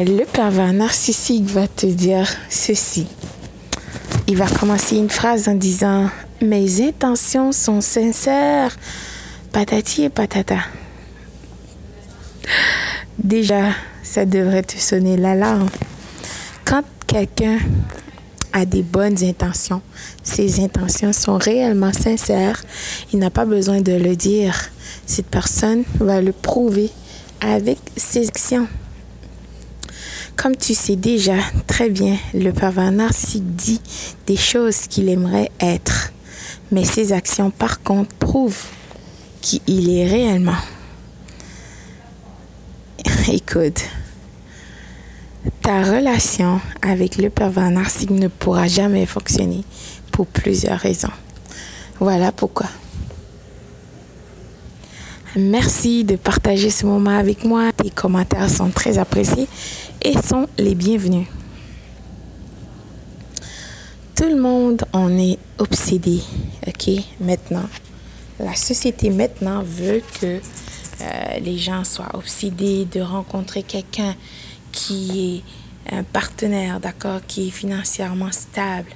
Le 0.00 0.24
pervers 0.24 0.72
narcissique 0.72 1.46
va 1.46 1.66
te 1.66 1.86
dire 1.86 2.28
ceci. 2.48 3.08
Il 4.28 4.36
va 4.36 4.46
commencer 4.46 4.94
une 4.96 5.10
phrase 5.10 5.48
en 5.48 5.56
disant 5.56 6.08
Mes 6.40 6.86
intentions 6.86 7.50
sont 7.50 7.80
sincères, 7.80 8.76
patati 9.50 10.04
et 10.04 10.08
patata. 10.08 10.60
Déjà, 13.18 13.72
ça 14.04 14.24
devrait 14.24 14.62
te 14.62 14.78
sonner 14.78 15.16
l'alarme. 15.16 15.68
Quand 16.64 16.84
quelqu'un 17.08 17.58
a 18.52 18.64
des 18.64 18.82
bonnes 18.82 19.24
intentions, 19.24 19.82
ses 20.22 20.62
intentions 20.62 21.12
sont 21.12 21.38
réellement 21.38 21.92
sincères, 21.92 22.62
il 23.12 23.18
n'a 23.18 23.30
pas 23.30 23.46
besoin 23.46 23.80
de 23.80 23.94
le 23.94 24.14
dire. 24.14 24.70
Cette 25.06 25.26
personne 25.26 25.82
va 25.98 26.20
le 26.20 26.30
prouver 26.30 26.90
avec 27.40 27.78
ses 27.96 28.28
actions. 28.28 28.68
Comme 30.38 30.54
tu 30.54 30.72
sais 30.72 30.94
déjà 30.94 31.34
très 31.66 31.90
bien, 31.90 32.16
le 32.32 32.52
pervers 32.52 32.92
narcissique 32.92 33.56
dit 33.56 33.80
des 34.28 34.36
choses 34.36 34.86
qu'il 34.86 35.08
aimerait 35.08 35.50
être, 35.58 36.12
mais 36.70 36.84
ses 36.84 37.12
actions 37.12 37.50
par 37.50 37.82
contre 37.82 38.14
prouvent 38.14 38.66
qu'il 39.40 39.90
est 39.90 40.06
réellement. 40.06 40.54
Écoute, 43.32 43.82
ta 45.60 45.82
relation 45.82 46.60
avec 46.82 47.16
le 47.16 47.30
pervers 47.30 47.72
narcissique 47.72 48.10
ne 48.10 48.28
pourra 48.28 48.68
jamais 48.68 49.06
fonctionner 49.06 49.64
pour 50.12 50.28
plusieurs 50.28 50.78
raisons. 50.78 51.10
Voilà 51.98 52.30
pourquoi. 52.30 52.68
Merci 55.38 56.02
de 56.02 56.16
partager 56.16 56.68
ce 56.68 56.84
moment 56.84 57.16
avec 57.16 57.44
moi. 57.44 57.70
Tes 57.72 57.90
commentaires 57.90 58.50
sont 58.50 58.70
très 58.70 58.98
appréciés 58.98 59.46
et 60.02 60.14
sont 60.14 60.48
les 60.58 60.74
bienvenus. 60.74 61.28
Tout 64.16 64.28
le 64.28 64.34
monde 64.34 64.82
en 64.92 65.16
est 65.16 65.38
obsédé, 65.58 66.22
ok, 66.66 66.90
maintenant. 67.20 67.68
La 68.40 68.56
société 68.56 69.10
maintenant 69.10 69.62
veut 69.64 70.02
que 70.20 70.40
euh, 71.02 71.38
les 71.40 71.56
gens 71.56 71.84
soient 71.84 72.16
obsédés 72.16 72.84
de 72.86 73.00
rencontrer 73.00 73.62
quelqu'un 73.62 74.16
qui 74.72 75.44
est 75.88 75.94
un 75.96 76.02
partenaire, 76.02 76.80
d'accord, 76.80 77.20
qui 77.28 77.46
est 77.46 77.52
financièrement 77.52 78.32
stable. 78.32 78.90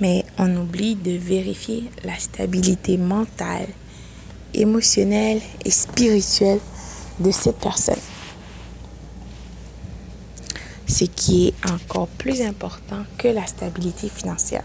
Mais 0.00 0.24
on 0.38 0.56
oublie 0.56 0.94
de 0.94 1.12
vérifier 1.12 1.90
la 2.04 2.18
stabilité 2.18 2.96
mentale 2.96 3.66
émotionnelle 4.54 5.40
et 5.64 5.70
spirituelle 5.70 6.60
de 7.20 7.30
cette 7.30 7.58
personne. 7.58 7.98
Ce 10.86 11.04
qui 11.04 11.48
est 11.48 11.70
encore 11.70 12.08
plus 12.08 12.42
important 12.42 13.04
que 13.18 13.28
la 13.28 13.46
stabilité 13.46 14.08
financière. 14.08 14.64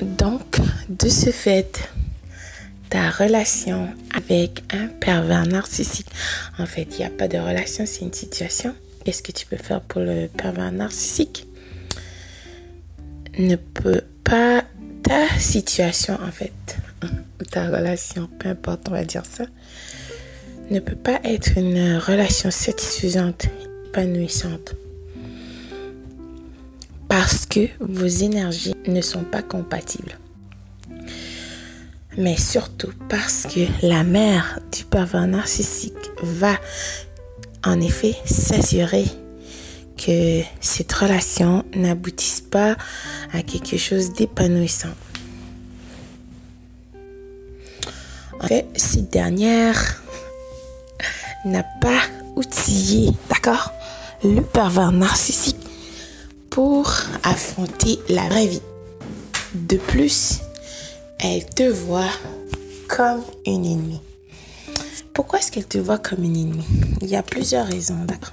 Donc, 0.00 0.60
de 0.88 1.08
ce 1.08 1.30
fait, 1.30 1.88
ta 2.90 3.10
relation 3.10 3.88
avec 4.14 4.62
un 4.72 4.88
pervers 4.88 5.46
narcissique, 5.46 6.08
en 6.58 6.66
fait, 6.66 6.86
il 6.92 6.98
n'y 6.98 7.04
a 7.04 7.10
pas 7.10 7.28
de 7.28 7.38
relation, 7.38 7.84
c'est 7.86 8.02
une 8.02 8.12
situation 8.12 8.74
qu'est-ce 9.04 9.22
que 9.22 9.32
tu 9.32 9.46
peux 9.46 9.56
faire 9.56 9.80
pour 9.80 10.00
le 10.00 10.28
pervers 10.28 10.72
narcissique? 10.72 11.46
Ne 13.38 13.56
peut 13.56 14.02
pas 14.24 14.64
ta 15.02 15.28
situation 15.38 16.18
en 16.22 16.30
fait, 16.30 16.76
ta 17.50 17.66
relation, 17.68 18.28
peu 18.38 18.48
importe, 18.48 18.88
on 18.88 18.92
va 18.92 19.04
dire 19.04 19.24
ça, 19.24 19.44
ne 20.70 20.80
peut 20.80 20.96
pas 20.96 21.20
être 21.24 21.56
une 21.56 21.96
relation 21.96 22.50
satisfaisante, 22.50 23.46
épanouissante. 23.86 24.74
Parce 27.08 27.46
que 27.46 27.68
vos 27.80 28.06
énergies 28.06 28.74
ne 28.86 29.00
sont 29.00 29.24
pas 29.24 29.42
compatibles. 29.42 30.18
Mais 32.18 32.36
surtout 32.36 32.92
parce 33.08 33.44
que 33.44 33.60
la 33.86 34.02
mère 34.02 34.60
du 34.72 34.84
pervers 34.84 35.26
narcissique 35.26 35.94
va 36.22 36.58
en 37.64 37.80
effet 37.80 38.16
s'assurer 38.24 39.04
que 39.96 40.42
cette 40.60 40.92
relation 40.92 41.64
n'aboutisse 41.74 42.40
pas 42.40 42.76
à 43.32 43.42
quelque 43.42 43.76
chose 43.76 44.12
d'épanouissant. 44.12 44.94
En 48.40 48.46
fait, 48.46 48.66
cette 48.76 49.10
dernière 49.10 50.00
n'a 51.44 51.64
pas 51.80 52.00
outillé, 52.36 53.10
d'accord, 53.28 53.72
le 54.22 54.40
pervers 54.40 54.92
narcissique 54.92 55.56
pour 56.50 56.92
affronter 57.24 57.98
la 58.08 58.28
vraie 58.28 58.46
vie. 58.46 58.62
De 59.54 59.76
plus, 59.76 60.38
elle 61.18 61.44
te 61.46 61.64
voit 61.64 62.10
comme 62.88 63.22
une 63.46 63.64
ennemie. 63.64 64.00
Pourquoi 65.18 65.40
est-ce 65.40 65.50
qu'elle 65.50 65.66
te 65.66 65.78
voit 65.78 65.98
comme 65.98 66.22
une 66.22 66.36
ennemie? 66.36 66.64
Il 67.02 67.08
y 67.08 67.16
a 67.16 67.24
plusieurs 67.24 67.66
raisons, 67.66 68.04
d'accord 68.06 68.30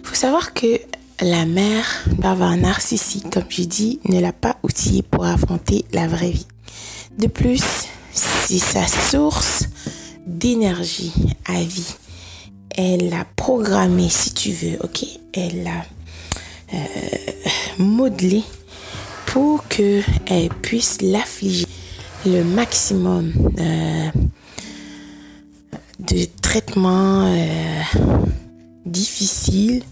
Il 0.00 0.06
faut 0.06 0.14
savoir 0.14 0.54
que 0.54 0.80
la 1.20 1.44
mère 1.44 2.04
un 2.22 2.56
narcissique, 2.58 3.30
comme 3.30 3.50
je 3.50 3.64
dis, 3.64 3.98
ne 4.04 4.20
l'a 4.20 4.32
pas 4.32 4.56
outillée 4.62 5.02
pour 5.02 5.24
affronter 5.24 5.86
la 5.92 6.06
vraie 6.06 6.30
vie. 6.30 6.46
De 7.18 7.26
plus, 7.26 7.64
c'est 8.12 8.60
sa 8.60 8.86
source 8.86 9.64
d'énergie 10.24 11.12
à 11.44 11.60
vie. 11.60 11.96
Elle 12.76 13.10
l'a 13.10 13.26
programmée, 13.34 14.08
si 14.08 14.34
tu 14.34 14.52
veux, 14.52 14.78
ok? 14.84 15.04
Elle 15.32 15.64
l'a 15.64 15.84
euh, 16.74 16.78
modelée 17.78 18.44
pour 19.26 19.66
qu'elle 19.66 20.50
puisse 20.62 21.02
l'affliger 21.02 21.66
le 22.24 22.44
maximum 22.44 23.32
euh, 23.58 24.08
de 26.48 26.60
traitements 26.60 27.26
euh, 27.26 27.82
difficiles 28.86 29.82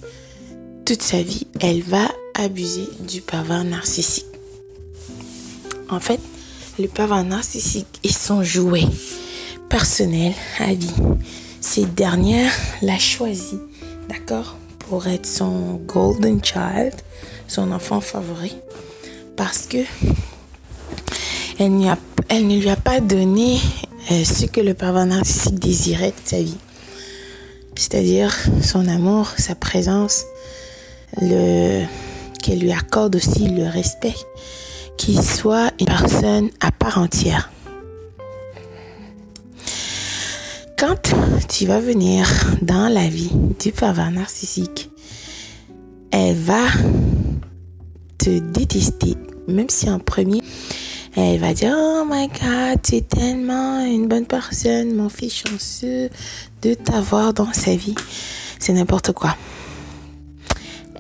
toute 0.87 1.03
sa 1.03 1.21
vie, 1.21 1.47
elle 1.61 1.83
va 1.83 2.09
abuser 2.35 2.89
du 3.07 3.21
pervers 3.21 3.65
narcissique. 3.65 4.25
En 5.91 6.01
fait, 6.01 6.21
le 6.79 6.89
pervers 6.89 7.25
narcissique 7.25 8.01
est 8.05 8.17
son 8.17 8.43
jouet 8.43 8.87
personnel 9.69 10.33
à 10.59 10.73
vie. 10.73 10.95
Cette 11.61 11.95
dernière 11.95 12.53
l'a 12.81 12.99
choisi, 12.99 13.59
d'accord, 14.09 14.57
pour 14.79 15.07
être 15.09 15.27
son 15.27 15.75
golden 15.87 16.43
child, 16.43 16.95
son 17.49 17.71
enfant 17.71 18.01
favori, 18.01 18.57
parce 19.37 19.67
que 19.67 19.85
elle, 21.59 21.87
a, 21.87 21.99
elle 22.31 22.47
ne 22.47 22.59
lui 22.59 22.71
a 22.71 22.77
pas 22.77 23.01
donné 23.01 23.59
euh, 24.11 24.25
ce 24.25 24.47
que 24.47 24.61
le 24.61 24.75
pervers 24.75 25.07
narcissique 25.07 25.59
désirait 25.59 26.11
de 26.11 26.29
sa 26.29 26.41
vie. 26.41 26.59
C'est-à-dire 27.75 28.35
son 28.63 28.89
amour, 28.89 29.31
sa 29.37 29.55
présence, 29.55 30.25
le 31.21 31.85
qu'elle 32.43 32.61
lui 32.61 32.73
accorde 32.73 33.17
aussi 33.17 33.49
le 33.49 33.67
respect, 33.67 34.15
qu'il 34.97 35.21
soit 35.23 35.73
une 35.81 35.87
personne 35.87 36.51
à 36.61 36.71
part 36.71 36.99
entière. 36.99 37.51
Quand 40.79 41.13
tu 41.49 41.67
vas 41.67 41.81
venir 41.81 42.29
dans 42.63 42.89
la 42.89 43.09
vie 43.09 43.33
du 43.59 43.73
pervers 43.73 44.13
narcissique, 44.13 44.91
elle 46.13 46.37
va 46.37 46.67
te 48.19 48.39
détester, 48.39 49.17
même 49.49 49.71
si 49.71 49.91
en 49.91 49.99
premier, 49.99 50.43
elle 51.17 51.41
va 51.41 51.55
dire, 51.55 51.75
oh 51.75 52.05
my 52.09 52.29
God, 52.29 52.83
tu 52.83 52.97
es 52.97 53.01
tellement 53.01 53.81
une 53.81 54.07
bonne 54.07 54.27
personne, 54.27 54.95
mon 54.95 55.09
fils 55.09 55.45
chanceux 55.47 56.11
de 56.61 56.75
t'avoir 56.75 57.33
dans 57.33 57.53
sa 57.55 57.75
vie. 57.75 57.95
C'est 58.59 58.75
n'importe 58.75 59.13
quoi. 59.13 59.35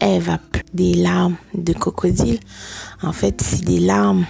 Elle 0.00 0.22
va 0.22 0.38
des 0.72 0.94
larmes 0.94 1.36
de 1.54 1.72
crocodile. 1.72 2.38
En 3.02 3.12
fait, 3.12 3.42
c'est 3.42 3.64
des 3.64 3.78
larmes 3.78 4.26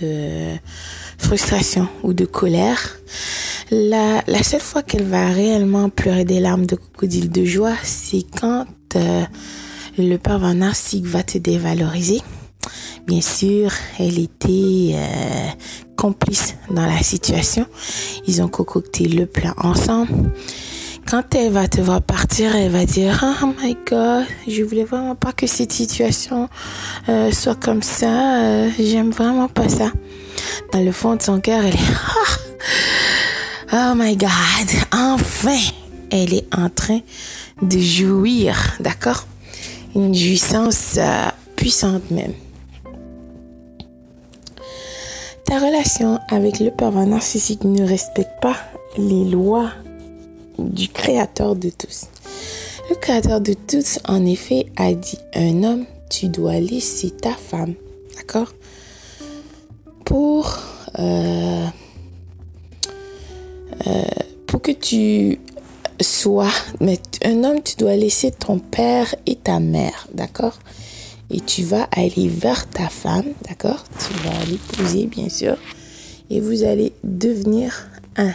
de 0.00 0.54
frustration 1.18 1.88
ou 2.02 2.12
de 2.12 2.24
colère. 2.24 2.96
La, 3.70 4.22
seule 4.42 4.60
fois 4.60 4.82
qu'elle 4.82 5.04
va 5.04 5.28
réellement 5.28 5.90
pleurer 5.90 6.24
des 6.24 6.40
larmes 6.40 6.66
de 6.66 6.76
crocodile 6.76 7.30
de 7.30 7.44
joie, 7.44 7.74
c'est 7.82 8.24
quand 8.40 8.66
euh, 8.96 9.24
le 9.98 10.16
pervers 10.16 10.54
narcissique 10.54 11.06
va 11.06 11.22
te 11.22 11.38
dévaloriser 11.38 12.22
Bien 13.10 13.22
sûr, 13.22 13.72
elle 13.98 14.20
était 14.20 14.92
euh, 14.94 15.48
complice 15.96 16.54
dans 16.70 16.86
la 16.86 17.02
situation. 17.02 17.66
Ils 18.28 18.40
ont 18.40 18.46
concocté 18.46 19.08
le 19.08 19.26
plan 19.26 19.52
ensemble. 19.56 20.30
quand 21.10 21.34
elle 21.34 21.50
va 21.50 21.66
te 21.66 21.80
voir 21.80 22.02
partir, 22.02 22.54
elle 22.54 22.70
va 22.70 22.86
dire 22.86 23.20
Oh 23.42 23.46
my 23.60 23.76
god, 23.90 24.26
je 24.46 24.62
voulais 24.62 24.84
vraiment 24.84 25.16
pas 25.16 25.32
que 25.32 25.48
cette 25.48 25.72
situation 25.72 26.48
euh, 27.08 27.32
soit 27.32 27.56
comme 27.56 27.82
ça. 27.82 28.44
Euh, 28.44 28.70
j'aime 28.78 29.10
vraiment 29.10 29.48
pas 29.48 29.68
ça. 29.68 29.90
Dans 30.72 30.80
le 30.80 30.92
fond 30.92 31.16
de 31.16 31.22
son 31.22 31.40
cœur, 31.40 31.64
elle 31.64 31.74
est 31.74 31.92
Oh, 32.14 33.72
oh 33.72 33.92
my 33.96 34.16
god, 34.16 34.30
enfin, 34.92 35.58
elle 36.12 36.32
est 36.32 36.46
en 36.56 36.70
train 36.70 37.00
de 37.60 37.76
jouir, 37.76 38.76
d'accord? 38.78 39.26
Une 39.96 40.14
jouissance 40.14 40.96
puissante 41.56 42.08
même. 42.12 42.34
Ta 45.50 45.58
relation 45.58 46.20
avec 46.28 46.60
le 46.60 46.70
pervers 46.70 47.08
narcissique 47.08 47.64
ne 47.64 47.84
respecte 47.84 48.40
pas 48.40 48.54
les 48.96 49.24
lois 49.24 49.72
du 50.60 50.88
créateur 50.88 51.56
de 51.56 51.70
tous. 51.70 52.06
Le 52.88 52.94
créateur 52.94 53.40
de 53.40 53.54
tous, 53.54 53.98
en 54.06 54.24
effet, 54.26 54.66
a 54.76 54.94
dit, 54.94 55.18
un 55.34 55.64
homme, 55.64 55.86
tu 56.08 56.28
dois 56.28 56.60
laisser 56.60 57.10
ta 57.10 57.32
femme, 57.32 57.74
d'accord? 58.14 58.52
Pour, 60.04 60.56
euh, 61.00 61.66
euh, 63.88 64.02
pour 64.46 64.62
que 64.62 64.70
tu 64.70 65.40
sois, 66.00 66.52
mais 66.78 67.00
un 67.24 67.42
homme, 67.42 67.60
tu 67.60 67.74
dois 67.74 67.96
laisser 67.96 68.30
ton 68.30 68.60
père 68.60 69.16
et 69.26 69.34
ta 69.34 69.58
mère, 69.58 70.06
d'accord? 70.14 70.60
Et 71.30 71.40
tu 71.40 71.62
vas 71.62 71.88
aller 71.92 72.28
vers 72.28 72.68
ta 72.68 72.88
femme, 72.88 73.32
d'accord? 73.48 73.84
Tu 73.98 74.12
vas 74.24 74.44
l'épouser, 74.44 75.06
bien 75.06 75.28
sûr, 75.28 75.56
et 76.28 76.40
vous 76.40 76.64
allez 76.64 76.92
devenir 77.04 77.88
un. 78.16 78.32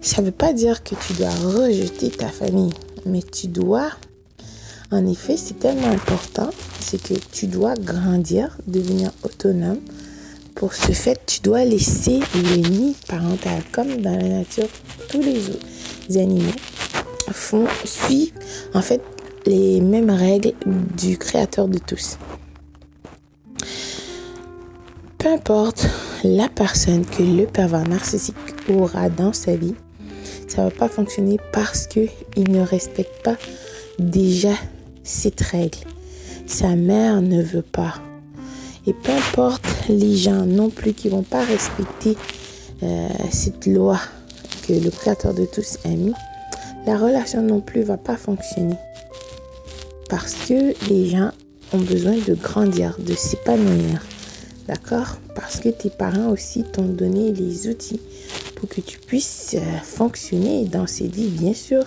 Ça 0.00 0.20
ne 0.20 0.26
veut 0.26 0.32
pas 0.32 0.52
dire 0.52 0.82
que 0.82 0.94
tu 0.94 1.12
dois 1.14 1.30
rejeter 1.30 2.10
ta 2.10 2.28
famille, 2.28 2.72
mais 3.06 3.22
tu 3.22 3.46
dois, 3.46 3.90
en 4.90 5.06
effet, 5.06 5.36
c'est 5.36 5.58
tellement 5.58 5.90
important, 5.90 6.50
c'est 6.80 7.02
que 7.02 7.14
tu 7.32 7.46
dois 7.46 7.74
grandir, 7.74 8.56
devenir 8.66 9.10
autonome. 9.22 9.78
Pour 10.54 10.74
ce 10.74 10.92
fait, 10.92 11.20
tu 11.26 11.40
dois 11.40 11.64
laisser 11.64 12.20
le 12.34 12.56
nid 12.56 12.94
parental, 13.08 13.62
comme 13.72 14.00
dans 14.02 14.16
la 14.16 14.28
nature, 14.28 14.68
tous 15.08 15.20
les 15.20 16.18
animaux 16.18 16.52
font, 17.32 17.66
suivent 17.84 18.32
en 18.74 18.82
fait 18.82 19.00
les 19.46 19.80
mêmes 19.80 20.10
règles 20.10 20.52
du 20.96 21.18
créateur 21.18 21.68
de 21.68 21.78
tous. 21.78 22.18
Peu 25.18 25.28
importe 25.28 25.86
la 26.24 26.48
personne 26.48 27.04
que 27.04 27.22
le 27.22 27.46
pervers 27.46 27.88
narcissique 27.88 28.36
aura 28.68 29.08
dans 29.08 29.32
sa 29.32 29.54
vie, 29.54 29.74
ça 30.48 30.64
va 30.64 30.70
pas 30.70 30.88
fonctionner 30.88 31.38
parce 31.52 31.86
que 31.86 32.06
il 32.36 32.50
ne 32.50 32.60
respecte 32.60 33.22
pas 33.22 33.36
déjà 33.98 34.54
cette 35.02 35.40
règle. 35.40 35.78
Sa 36.46 36.74
mère 36.74 37.22
ne 37.22 37.42
veut 37.42 37.62
pas. 37.62 37.94
Et 38.86 38.92
peu 38.92 39.12
importe 39.12 39.64
les 39.88 40.16
gens 40.16 40.44
non 40.44 40.70
plus 40.70 40.92
qui 40.92 41.08
vont 41.08 41.22
pas 41.22 41.44
respecter 41.44 42.16
euh, 42.82 43.08
cette 43.30 43.66
loi 43.66 43.98
que 44.66 44.72
le 44.72 44.90
créateur 44.90 45.34
de 45.34 45.46
tous 45.46 45.78
a 45.84 45.88
mis, 45.88 46.14
la 46.84 46.98
relation 46.98 47.42
non 47.42 47.60
plus 47.60 47.82
va 47.82 47.96
pas 47.96 48.16
fonctionner. 48.16 48.76
Parce 50.12 50.34
que 50.34 50.74
les 50.90 51.08
gens 51.08 51.30
ont 51.72 51.78
besoin 51.78 52.12
de 52.12 52.34
grandir, 52.34 52.98
de 52.98 53.14
s'épanouir. 53.14 54.02
D'accord? 54.68 55.16
Parce 55.34 55.58
que 55.58 55.70
tes 55.70 55.88
parents 55.88 56.28
aussi 56.28 56.64
t'ont 56.64 56.84
donné 56.84 57.32
les 57.32 57.66
outils 57.66 57.98
pour 58.56 58.68
que 58.68 58.82
tu 58.82 58.98
puisses 58.98 59.54
euh, 59.54 59.78
fonctionner 59.82 60.66
dans 60.66 60.86
ces 60.86 61.08
vies. 61.08 61.30
Bien 61.30 61.54
sûr, 61.54 61.84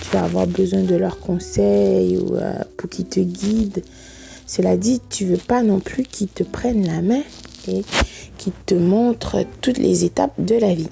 tu 0.00 0.08
vas 0.16 0.24
avoir 0.24 0.46
besoin 0.46 0.84
de 0.84 0.94
leurs 0.94 1.20
conseils 1.20 2.16
ou 2.16 2.36
euh, 2.36 2.54
pour 2.78 2.88
qu'ils 2.88 3.08
te 3.08 3.20
guident. 3.20 3.82
Cela 4.46 4.78
dit, 4.78 5.02
tu 5.10 5.26
veux 5.26 5.36
pas 5.36 5.62
non 5.62 5.78
plus 5.78 6.04
qu'ils 6.04 6.28
te 6.28 6.44
prennent 6.44 6.86
la 6.86 7.02
main 7.02 7.24
et 7.68 7.84
qu'ils 8.38 8.54
te 8.64 8.74
montrent 8.74 9.44
toutes 9.60 9.76
les 9.76 10.06
étapes 10.06 10.32
de 10.38 10.54
la 10.54 10.74
vie. 10.74 10.88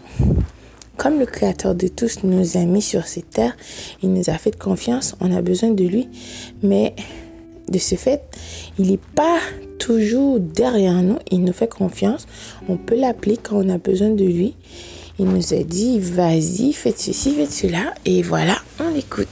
Comme 0.97 1.19
le 1.19 1.27
Créateur 1.27 1.75
de 1.75 1.89
tous 1.89 2.23
nous 2.23 2.57
a 2.57 2.65
mis 2.65 2.83
sur 2.83 3.07
cette 3.07 3.31
terre, 3.31 3.57
il 4.03 4.13
nous 4.13 4.31
a 4.31 4.39
fait 4.39 4.57
confiance, 4.57 5.17
on 5.21 5.35
a 5.35 5.43
besoin 5.43 5.71
de 5.71 5.85
lui, 5.85 6.09
mais 6.63 6.95
de 7.69 7.79
ce 7.79 7.95
fait, 7.97 8.23
il 8.79 8.91
n'est 8.91 9.01
pas 9.15 9.39
toujours 9.79 10.39
derrière 10.39 11.03
nous, 11.03 11.19
il 11.31 11.43
nous 11.43 11.53
fait 11.53 11.69
confiance, 11.69 12.27
on 12.69 12.77
peut 12.77 12.97
l'appeler 12.97 13.37
quand 13.37 13.57
on 13.57 13.69
a 13.69 13.79
besoin 13.79 14.11
de 14.11 14.25
lui 14.25 14.55
il 15.19 15.27
nous 15.27 15.55
a 15.55 15.63
dit, 15.63 16.01
vas-y, 16.01 16.73
faites 16.73 16.99
ceci, 16.99 17.35
faites 17.35 17.53
cela, 17.53 17.95
et 18.05 18.23
voilà, 18.23 18.57
on 18.81 18.91
l'écoute. 18.91 19.29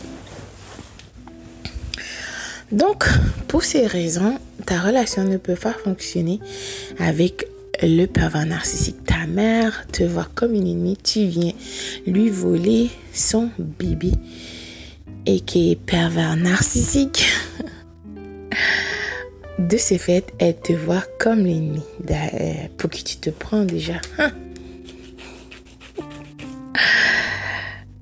Donc, 2.70 3.04
pour 3.48 3.64
ces 3.64 3.86
raisons, 3.86 4.38
ta 4.64 4.80
relation 4.80 5.24
ne 5.24 5.36
peut 5.36 5.56
pas 5.56 5.72
fonctionner 5.72 6.40
avec 6.98 7.46
le 7.80 8.06
pervers 8.06 8.46
narcissique. 8.46 9.04
Ta 9.04 9.26
mère 9.26 9.86
te 9.92 10.02
voit 10.02 10.28
comme 10.34 10.54
une 10.54 10.66
ennemie, 10.66 10.96
tu 10.96 11.26
viens 11.26 11.52
lui 12.06 12.28
voler 12.28 12.90
son 13.12 13.50
bébé 13.58 14.12
et 15.26 15.40
qui 15.40 15.72
est 15.72 15.76
pervers 15.76 16.36
narcissique. 16.36 17.28
De 19.58 19.76
ce 19.76 19.98
fait, 19.98 20.32
elle 20.38 20.56
te 20.56 20.72
voit 20.72 21.04
comme 21.18 21.44
l'ennemi. 21.44 21.82
Pour 22.78 22.90
qui 22.90 23.04
tu 23.04 23.16
te 23.16 23.30
prends 23.30 23.64
déjà. 23.64 24.00
Hein? 24.18 24.32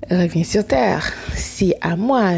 reviens 0.09 0.43
sur 0.43 0.65
terre. 0.65 1.11
C'est 1.35 1.75
à 1.81 1.95
moi. 1.95 2.33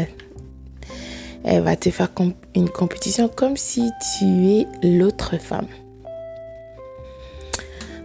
Elle 1.44 1.62
va 1.62 1.76
te 1.76 1.90
faire 1.90 2.10
une 2.54 2.68
compétition 2.68 3.28
comme 3.28 3.56
si 3.56 3.90
tu 4.18 4.24
es 4.48 4.66
l'autre 4.82 5.38
femme. 5.38 5.66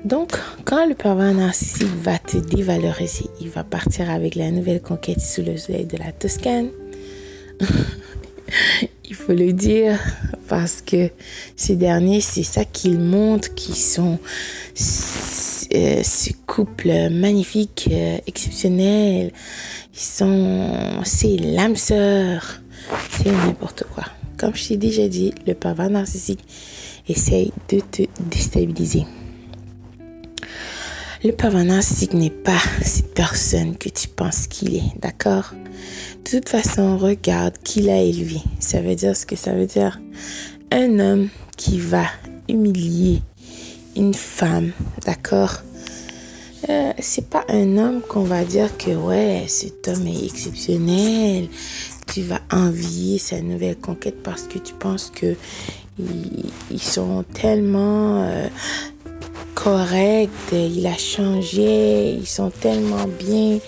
Donc, 0.05 0.31
quand 0.63 0.87
le 0.87 0.95
pervers 0.95 1.33
narcissique 1.33 1.93
va 2.01 2.17
te 2.17 2.37
dévaloriser, 2.37 3.25
il 3.41 3.49
va 3.49 3.63
partir 3.63 4.09
avec 4.09 4.35
la 4.35 4.49
nouvelle 4.49 4.81
conquête 4.81 5.19
sous 5.19 5.41
le 5.41 5.57
soleil 5.57 5.85
de 5.85 5.97
la 5.97 6.11
Toscane. 6.11 6.69
il 9.09 9.15
faut 9.15 9.33
le 9.33 9.51
dire 9.51 9.99
parce 10.47 10.81
que 10.81 11.09
ces 11.55 11.75
derniers, 11.75 12.21
c'est 12.21 12.43
ça 12.43 12.63
qu'ils 12.63 12.99
montrent, 12.99 13.53
qui 13.55 13.73
sont 13.73 14.19
euh, 15.75 16.03
ce 16.03 16.31
couple 16.47 17.09
magnifique, 17.09 17.89
euh, 17.91 18.17
exceptionnel. 18.25 19.31
Ils 19.93 19.99
sont, 19.99 21.01
c'est 21.03 21.35
l'âme 21.37 21.75
sœur. 21.75 22.61
C'est 23.11 23.31
n'importe 23.31 23.83
quoi. 23.93 24.05
Comme 24.37 24.55
je 24.55 24.69
t'ai 24.69 24.77
déjà 24.77 25.07
dit, 25.07 25.33
le 25.45 25.53
pervers 25.53 25.89
narcissique 25.89 26.43
essaye 27.07 27.51
de 27.69 27.81
te 27.81 28.03
déstabiliser. 28.31 29.03
Le 31.21 31.31
pervers 31.33 31.66
narcissique 31.66 32.14
n'est 32.14 32.30
pas 32.30 32.61
cette 32.81 33.14
personne 33.14 33.76
que 33.76 33.90
tu 33.90 34.07
penses 34.07 34.47
qu'il 34.47 34.78
est, 34.78 34.99
d'accord? 35.02 35.52
De 36.23 36.40
toute 36.40 36.47
façon, 36.47 36.97
regarde 36.97 37.57
qui 37.61 37.81
l'a 37.81 38.02
élevé. 38.02 38.38
Ça 38.59 38.80
veut 38.80 38.95
dire 38.95 39.18
ce 39.18 39.26
que 39.26 39.35
ça 39.35 39.52
veut 39.52 39.66
dire. 39.66 39.99
Un 40.71 40.97
homme 40.99 41.28
qui 41.57 41.78
va 41.78 42.06
humilier 42.47 43.21
une 43.97 44.14
femme, 44.14 44.71
d'accord? 45.06 45.56
Euh, 46.69 46.94
c'est 46.99 47.30
pas 47.30 47.44
un 47.49 47.78
homme 47.78 48.02
qu'on 48.02 48.23
va 48.23 48.45
dire 48.45 48.78
que 48.78 48.92
ouais, 48.92 49.44
cet 49.47 49.90
homme 49.90 50.07
est 50.07 50.23
exceptionnel. 50.23 51.49
Tu 52.14 52.21
vas 52.21 52.40
envier 52.49 53.18
sa 53.18 53.42
nouvelle 53.42 53.78
conquête 53.78 54.23
parce 54.23 54.44
que 54.44 54.57
tu 54.57 54.73
penses 54.73 55.11
que 55.14 55.35
ils, 56.71 56.81
sont 56.81 57.26
tellement 57.33 58.23
euh, 58.23 58.47
corrects, 59.63 60.54
il 60.54 60.87
a 60.87 60.97
changé, 60.97 62.13
ils 62.13 62.28
sont 62.28 62.49
tellement 62.49 63.07
bien, 63.19 63.59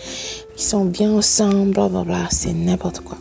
ils 0.58 0.62
sont 0.62 0.86
bien 0.86 1.12
ensemble, 1.12 1.72
bla 1.72 1.90
bla 1.90 2.04
bla. 2.04 2.28
C'est 2.32 2.54
n'importe 2.54 3.02
quoi. 3.02 3.18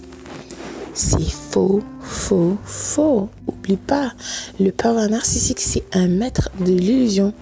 C'est 0.95 1.31
faux, 1.31 1.83
faux, 2.01 2.57
faux. 2.65 3.29
Oublie 3.47 3.77
pas, 3.77 4.13
le 4.61 4.71
pervers 4.71 5.11
narcissique, 5.11 5.61
c'est 5.61 5.85
un 5.93 6.07
maître 6.07 6.51
de 6.61 6.73
l'illusion. 6.73 7.33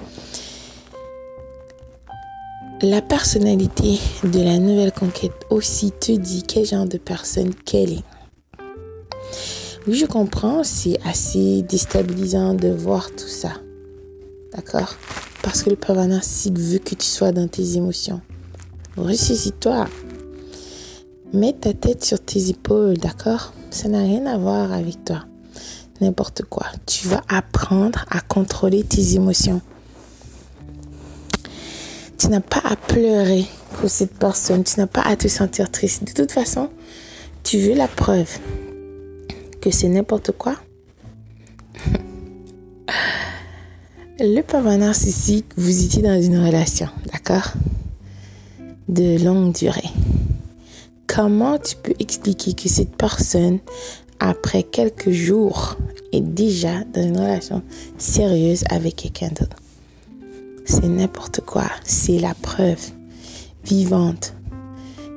La 2.80 3.02
personnalité 3.02 3.98
de 4.24 4.40
la 4.40 4.58
nouvelle 4.58 4.92
conquête 4.92 5.32
aussi 5.50 5.90
te 5.90 6.12
dit 6.12 6.44
quel 6.46 6.64
genre 6.64 6.86
de 6.86 6.96
personne 6.96 7.54
qu'elle 7.54 7.92
est. 7.92 8.04
Oui, 9.86 9.94
je 9.94 10.06
comprends, 10.06 10.62
c'est 10.64 10.98
assez 11.04 11.62
déstabilisant 11.62 12.54
de 12.54 12.68
voir 12.68 13.10
tout 13.10 13.26
ça. 13.26 13.50
D'accord 14.54 14.96
Parce 15.42 15.62
que 15.62 15.70
le 15.70 15.76
pervers 15.76 16.08
narcissique 16.08 16.58
veut 16.58 16.78
que 16.78 16.94
tu 16.94 17.06
sois 17.06 17.32
dans 17.32 17.48
tes 17.48 17.76
émotions. 17.76 18.20
Ressaisis-toi. 18.96 19.86
Mets 21.32 21.52
ta 21.52 21.74
tête 21.74 22.04
sur 22.04 22.20
tes 22.20 22.48
épaules, 22.48 22.96
d'accord? 22.96 23.52
Ça 23.70 23.88
n'a 23.88 24.00
rien 24.00 24.24
à 24.26 24.38
voir 24.38 24.72
avec 24.72 25.04
toi. 25.04 25.24
N'importe 26.00 26.42
quoi. 26.42 26.66
Tu 26.86 27.06
vas 27.08 27.22
apprendre 27.28 28.04
à 28.10 28.20
contrôler 28.20 28.84
tes 28.84 29.14
émotions. 29.14 29.60
Tu 32.16 32.28
n'as 32.28 32.40
pas 32.40 32.62
à 32.64 32.76
pleurer 32.76 33.46
pour 33.74 33.90
cette 33.90 34.14
personne. 34.14 34.64
Tu 34.64 34.80
n'as 34.80 34.86
pas 34.86 35.02
à 35.02 35.16
te 35.16 35.28
sentir 35.28 35.70
triste. 35.70 36.04
De 36.04 36.12
toute 36.12 36.32
façon, 36.32 36.70
tu 37.42 37.58
veux 37.58 37.74
la 37.74 37.88
preuve 37.88 38.38
que 39.60 39.70
c'est 39.70 39.88
n'importe 39.88 40.32
quoi. 40.32 40.56
Le 44.20 44.76
narcissique, 44.78 45.46
vous 45.56 45.84
étiez 45.84 46.02
dans 46.02 46.20
une 46.20 46.44
relation, 46.44 46.88
d'accord? 47.12 47.52
De 48.88 49.16
longue 49.24 49.54
durée. 49.54 49.90
Comment 51.06 51.56
tu 51.56 51.76
peux 51.76 51.94
expliquer 52.00 52.52
que 52.54 52.68
cette 52.68 52.96
personne, 52.96 53.60
après 54.18 54.64
quelques 54.64 55.12
jours, 55.12 55.76
est 56.10 56.20
déjà 56.20 56.82
dans 56.92 57.06
une 57.06 57.16
relation 57.16 57.62
sérieuse 57.96 58.64
avec 58.70 58.96
quelqu'un 58.96 59.28
d'autre? 59.28 59.56
C'est 60.64 60.88
n'importe 60.88 61.42
quoi. 61.42 61.70
C'est 61.84 62.18
la 62.18 62.34
preuve 62.34 62.90
vivante 63.64 64.34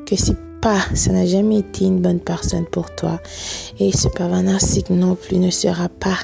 que 0.06 0.16
c'est 0.16 0.38
pas, 0.62 0.82
ça 0.94 1.12
n'a 1.12 1.26
jamais 1.26 1.58
été 1.58 1.86
une 1.86 2.02
bonne 2.02 2.20
personne 2.20 2.68
pour 2.68 2.94
toi. 2.94 3.20
Et 3.80 3.92
ce 3.98 4.10
pervers 4.10 4.44
narcissique 4.44 4.92
non 4.92 5.16
plus 5.16 5.38
ne 5.38 5.50
sera 5.50 5.90
pas 5.90 6.20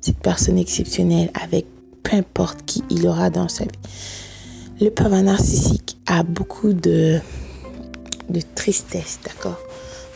cette 0.00 0.18
personne 0.18 0.58
exceptionnelle 0.58 1.32
avec 1.34 1.66
peu 2.08 2.16
importe 2.16 2.64
qui 2.64 2.82
il 2.90 3.06
aura 3.06 3.30
dans 3.30 3.48
sa 3.48 3.64
vie. 3.64 3.70
Le 4.80 4.90
pervers 4.90 5.22
narcissique 5.22 5.98
a 6.06 6.22
beaucoup 6.22 6.72
de, 6.72 7.18
de 8.28 8.40
tristesse, 8.54 9.18
d'accord, 9.24 9.58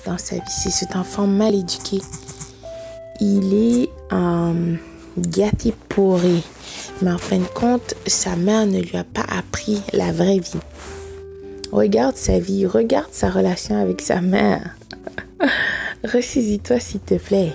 dans 0.07 0.19
sa 0.19 0.37
vie. 0.37 0.43
C'est 0.63 0.71
cet 0.71 0.97
enfant 0.97 1.27
mal 1.27 1.55
éduqué. 1.55 2.01
Il 3.21 3.53
est 3.53 3.89
euh, 4.13 4.77
gâté 5.19 5.75
pourri. 5.89 6.43
Mais 7.03 7.11
en 7.11 7.19
fin 7.19 7.39
de 7.39 7.45
compte, 7.45 7.95
sa 8.07 8.37
mère 8.37 8.67
ne 8.67 8.81
lui 8.81 8.97
a 8.97 9.05
pas 9.05 9.27
appris 9.29 9.83
la 9.93 10.13
vraie 10.13 10.39
vie. 10.39 10.61
Regarde 11.73 12.17
sa 12.17 12.39
vie, 12.39 12.67
regarde 12.67 13.13
sa 13.13 13.31
relation 13.31 13.81
avec 13.81 14.01
sa 14.01 14.21
mère. 14.21 14.77
Ressaisis-toi 16.05 16.79
s'il 16.79 17.01
te 17.01 17.15
plaît. 17.15 17.53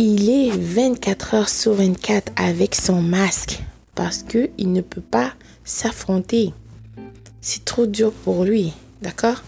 Il 0.00 0.30
est 0.30 0.50
24 0.50 1.34
heures 1.34 1.48
sur 1.48 1.72
24 1.72 2.30
avec 2.36 2.76
son 2.76 3.02
masque 3.02 3.60
parce 3.96 4.22
que 4.22 4.48
il 4.56 4.70
ne 4.70 4.80
peut 4.80 5.00
pas 5.00 5.32
s'affronter. 5.64 6.52
C'est 7.40 7.64
trop 7.64 7.84
dur 7.84 8.12
pour 8.12 8.44
lui, 8.44 8.72
d'accord? 9.02 9.42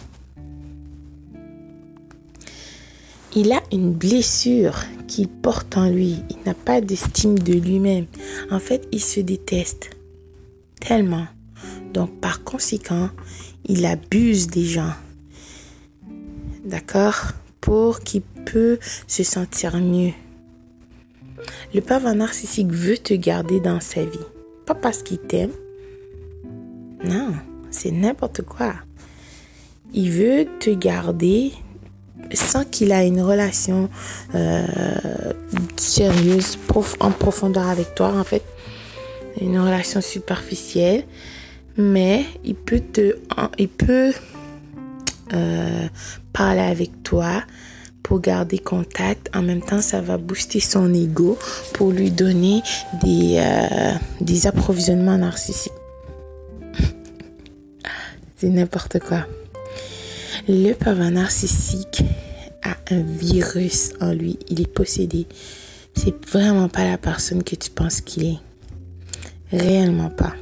Il 3.36 3.52
a 3.52 3.62
une 3.70 3.92
blessure 3.92 4.80
qu'il 5.06 5.28
porte 5.28 5.76
en 5.76 5.88
lui. 5.88 6.16
Il 6.30 6.38
n'a 6.44 6.54
pas 6.54 6.80
d'estime 6.80 7.38
de 7.38 7.52
lui-même. 7.52 8.06
En 8.50 8.58
fait, 8.58 8.88
il 8.90 9.00
se 9.00 9.20
déteste 9.20 9.90
tellement. 10.80 11.28
Donc, 11.94 12.20
par 12.20 12.42
conséquent, 12.42 13.10
il 13.66 13.86
abuse 13.86 14.48
des 14.48 14.64
gens. 14.64 14.94
D'accord? 16.64 17.34
Pour 17.60 18.00
qu'il 18.00 18.22
peut 18.22 18.80
se 19.06 19.22
sentir 19.22 19.76
mieux. 19.76 20.12
Le 21.74 21.80
pervers 21.80 22.14
narcissique 22.14 22.70
veut 22.70 22.98
te 22.98 23.14
garder 23.14 23.60
dans 23.60 23.80
sa 23.80 24.04
vie. 24.04 24.18
Pas 24.66 24.74
parce 24.74 25.02
qu'il 25.02 25.18
t'aime. 25.18 25.52
Non, 27.04 27.32
c'est 27.70 27.90
n'importe 27.90 28.42
quoi. 28.42 28.74
Il 29.92 30.10
veut 30.10 30.46
te 30.60 30.70
garder 30.70 31.52
sans 32.32 32.64
qu'il 32.64 32.92
ait 32.92 33.08
une 33.08 33.22
relation 33.22 33.88
euh, 34.34 35.32
sérieuse, 35.76 36.58
en 37.00 37.10
profondeur 37.10 37.68
avec 37.68 37.94
toi, 37.94 38.08
en 38.08 38.24
fait. 38.24 38.44
Une 39.40 39.58
relation 39.58 40.00
superficielle. 40.00 41.04
Mais 41.76 42.24
il 42.44 42.54
peut 42.54 42.80
te... 42.80 43.16
Il 43.58 43.68
peut 43.68 44.12
euh, 45.32 45.88
parler 46.32 46.60
avec 46.60 47.02
toi 47.02 47.42
pour 48.02 48.20
garder 48.20 48.58
contact. 48.58 49.30
En 49.34 49.42
même 49.42 49.62
temps, 49.62 49.80
ça 49.80 50.00
va 50.00 50.18
booster 50.18 50.60
son 50.60 50.92
ego 50.92 51.38
pour 51.74 51.90
lui 51.90 52.10
donner 52.10 52.62
des, 53.02 53.36
euh, 53.38 53.92
des 54.20 54.46
approvisionnements 54.46 55.18
narcissiques. 55.18 55.72
C'est 58.36 58.48
n'importe 58.48 58.98
quoi. 58.98 59.26
Le 60.48 60.72
pervers 60.72 61.10
narcissique 61.10 62.02
a 62.62 62.76
un 62.92 63.02
virus 63.02 63.90
en 64.00 64.12
lui. 64.12 64.38
Il 64.48 64.60
est 64.60 64.72
possédé. 64.72 65.26
C'est 65.94 66.14
vraiment 66.26 66.68
pas 66.68 66.84
la 66.84 66.98
personne 66.98 67.42
que 67.42 67.56
tu 67.56 67.70
penses 67.70 68.00
qu'il 68.00 68.24
est. 68.24 68.38
Réellement 69.52 70.10
pas. 70.10 70.34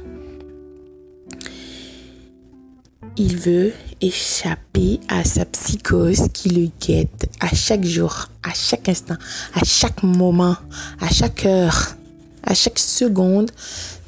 Il 3.21 3.35
veut 3.35 3.73
échapper 3.99 5.01
à 5.09 5.25
sa 5.25 5.43
psychose 5.43 6.29
qui 6.33 6.47
le 6.51 6.69
guette 6.79 7.29
à 7.41 7.53
chaque 7.53 7.83
jour, 7.83 8.29
à 8.43 8.53
chaque 8.53 8.87
instant, 8.87 9.17
à 9.53 9.65
chaque 9.65 10.03
moment, 10.03 10.55
à 11.01 11.09
chaque 11.09 11.45
heure, 11.45 11.97
à 12.43 12.53
chaque 12.53 12.79
seconde 12.79 13.51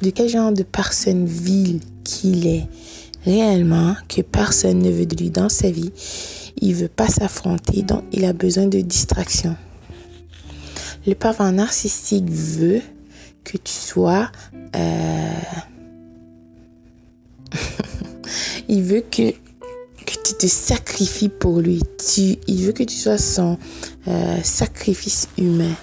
de 0.00 0.08
quel 0.08 0.30
genre 0.30 0.50
de 0.50 0.62
personne 0.62 1.26
vile 1.26 1.80
qu'il 2.04 2.46
est 2.46 2.66
réellement, 3.26 3.94
que 4.08 4.22
personne 4.22 4.78
ne 4.78 4.90
veut 4.90 5.04
de 5.04 5.14
lui 5.14 5.28
dans 5.28 5.50
sa 5.50 5.70
vie. 5.70 5.92
Il 6.62 6.74
veut 6.74 6.88
pas 6.88 7.08
s'affronter, 7.08 7.82
donc 7.82 8.04
il 8.12 8.24
a 8.24 8.32
besoin 8.32 8.66
de 8.66 8.80
distraction. 8.80 9.56
Le 11.06 11.14
pervers 11.14 11.52
narcissique 11.52 12.30
veut 12.30 12.80
que 13.44 13.58
tu 13.58 13.72
sois... 13.74 14.32
Euh, 14.74 15.34
il 18.68 18.82
veut 18.82 19.02
que 19.10 19.32
que 20.04 20.14
tu 20.24 20.34
te 20.34 20.46
sacrifies 20.46 21.28
pour 21.28 21.60
lui. 21.60 21.82
Tu, 21.98 22.38
il 22.46 22.64
veut 22.64 22.72
que 22.72 22.82
tu 22.82 22.96
sois 22.96 23.18
son 23.18 23.58
euh, 24.08 24.38
sacrifice 24.42 25.28
humain. 25.38 25.74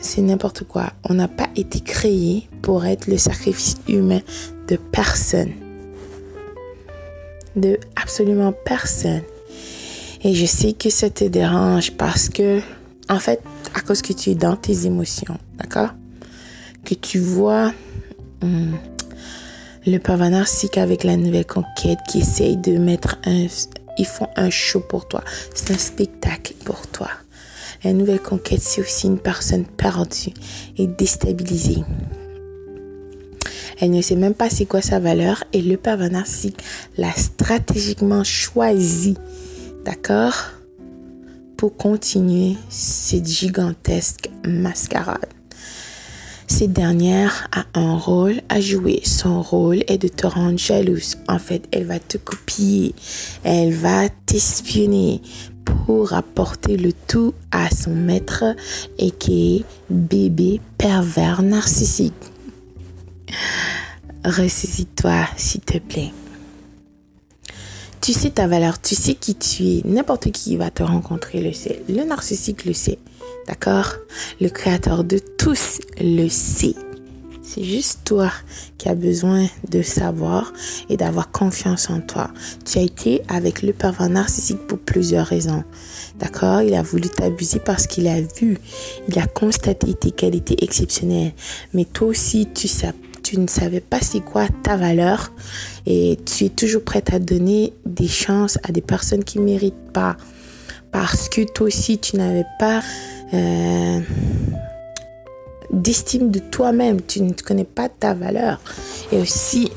C'est 0.00 0.22
n'importe 0.22 0.64
quoi. 0.64 0.92
On 1.08 1.14
n'a 1.14 1.28
pas 1.28 1.48
été 1.56 1.80
créé 1.80 2.48
pour 2.62 2.84
être 2.84 3.06
le 3.06 3.18
sacrifice 3.18 3.76
humain 3.88 4.20
de 4.68 4.76
personne. 4.76 5.52
De 7.54 7.78
absolument 8.00 8.52
personne. 8.52 9.22
Et 10.22 10.34
je 10.34 10.46
sais 10.46 10.72
que 10.72 10.90
ça 10.90 11.10
te 11.10 11.24
dérange 11.24 11.92
parce 11.92 12.28
que, 12.28 12.60
en 13.08 13.18
fait, 13.18 13.42
à 13.74 13.80
cause 13.80 14.02
que 14.02 14.12
tu 14.12 14.30
es 14.30 14.34
dans 14.34 14.56
tes 14.56 14.86
émotions, 14.86 15.38
d'accord? 15.58 15.90
Que 16.84 16.94
tu 16.94 17.18
vois... 17.18 17.72
Hmm, 18.42 18.74
le 19.86 19.98
pervers 19.98 20.44
avec 20.76 21.04
la 21.04 21.16
nouvelle 21.16 21.46
conquête 21.46 21.98
qui 22.08 22.18
essaye 22.18 22.56
de 22.56 22.76
mettre 22.76 23.18
un... 23.24 23.46
Ils 23.98 24.04
font 24.04 24.28
un 24.36 24.50
show 24.50 24.80
pour 24.80 25.08
toi. 25.08 25.22
C'est 25.54 25.72
un 25.72 25.78
spectacle 25.78 26.54
pour 26.64 26.86
toi. 26.88 27.08
La 27.84 27.92
nouvelle 27.92 28.20
conquête, 28.20 28.60
c'est 28.60 28.80
aussi 28.80 29.06
une 29.06 29.18
personne 29.18 29.64
perdue 29.64 30.34
et 30.76 30.86
déstabilisée. 30.86 31.84
Elle 33.78 33.90
ne 33.90 34.02
sait 34.02 34.16
même 34.16 34.34
pas 34.34 34.50
c'est 34.50 34.66
quoi 34.66 34.82
sa 34.82 34.98
valeur 34.98 35.44
et 35.52 35.62
le 35.62 35.76
pervers 35.76 36.10
l'a 36.98 37.12
stratégiquement 37.12 38.24
choisi. 38.24 39.16
D'accord 39.84 40.50
Pour 41.56 41.76
continuer 41.76 42.56
cette 42.68 43.26
gigantesque 43.26 44.30
mascarade. 44.44 45.35
Cette 46.48 46.72
dernière 46.72 47.48
a 47.52 47.64
un 47.78 47.96
rôle 47.96 48.40
à 48.48 48.60
jouer. 48.60 49.00
Son 49.04 49.42
rôle 49.42 49.82
est 49.88 49.98
de 49.98 50.08
te 50.08 50.26
rendre 50.26 50.58
jalouse. 50.58 51.16
En 51.28 51.38
fait, 51.38 51.66
elle 51.72 51.86
va 51.86 51.98
te 51.98 52.18
copier. 52.18 52.94
Elle 53.42 53.74
va 53.74 54.08
t'espionner 54.08 55.20
pour 55.64 56.12
apporter 56.12 56.76
le 56.76 56.92
tout 56.92 57.34
à 57.50 57.68
son 57.70 57.94
maître 57.94 58.44
et 58.98 59.10
qui 59.10 59.56
est 59.56 59.64
bébé 59.90 60.60
pervers 60.78 61.42
narcissique. 61.42 62.14
Ressaisis-toi, 64.24 65.26
s'il 65.36 65.60
te 65.60 65.78
plaît. 65.78 66.12
Tu 68.00 68.12
sais 68.12 68.30
ta 68.30 68.46
valeur, 68.46 68.80
tu 68.80 68.94
sais 68.94 69.14
qui 69.14 69.34
tu 69.34 69.64
es. 69.64 69.82
N'importe 69.84 70.30
qui 70.30 70.56
va 70.56 70.70
te 70.70 70.82
rencontrer 70.82 71.40
le 71.40 71.52
sait. 71.52 71.82
Le 71.88 72.04
narcissique 72.04 72.64
le 72.64 72.72
sait. 72.72 72.98
D'accord? 73.48 73.94
Le 74.40 74.48
créateur 74.48 75.04
de 75.04 75.18
tous 75.18 75.80
le 76.00 76.28
sait. 76.28 76.74
C'est 77.42 77.62
juste 77.62 78.00
toi 78.04 78.32
qui 78.76 78.88
as 78.88 78.96
besoin 78.96 79.46
de 79.70 79.80
savoir 79.80 80.52
et 80.88 80.96
d'avoir 80.96 81.30
confiance 81.30 81.90
en 81.90 82.00
toi. 82.00 82.30
Tu 82.64 82.78
as 82.78 82.82
été 82.82 83.22
avec 83.28 83.62
le 83.62 83.72
pervers 83.72 84.08
narcissique 84.08 84.66
pour 84.66 84.78
plusieurs 84.78 85.26
raisons. 85.26 85.62
D'accord? 86.18 86.62
Il 86.62 86.74
a 86.74 86.82
voulu 86.82 87.08
t'abuser 87.08 87.60
parce 87.60 87.86
qu'il 87.86 88.08
a 88.08 88.20
vu, 88.20 88.58
il 89.08 89.18
a 89.18 89.26
constaté 89.26 89.94
tes 89.94 90.10
qualités 90.10 90.62
exceptionnelles. 90.64 91.32
Mais 91.72 91.84
toi 91.84 92.08
aussi, 92.08 92.48
tu, 92.52 92.66
tu 93.26 93.40
ne 93.40 93.48
savais 93.48 93.80
pas 93.80 93.98
c'est 94.00 94.20
quoi 94.20 94.46
ta 94.62 94.76
valeur 94.76 95.32
et 95.84 96.16
tu 96.24 96.44
es 96.44 96.48
toujours 96.48 96.84
prête 96.84 97.12
à 97.12 97.18
donner 97.18 97.72
des 97.84 98.06
chances 98.06 98.56
à 98.62 98.70
des 98.70 98.80
personnes 98.80 99.24
qui 99.24 99.40
ne 99.40 99.44
méritent 99.44 99.92
pas. 99.92 100.16
Parce 100.92 101.28
que 101.28 101.42
toi 101.42 101.66
aussi, 101.66 101.98
tu 101.98 102.16
n'avais 102.16 102.46
pas 102.60 102.82
euh, 103.34 103.98
d'estime 105.72 106.30
de 106.30 106.38
toi-même. 106.38 107.02
Tu 107.02 107.20
ne 107.20 107.32
connais 107.32 107.64
pas 107.64 107.88
ta 107.88 108.14
valeur. 108.14 108.60
Et 109.10 109.18
aussi, 109.18 109.72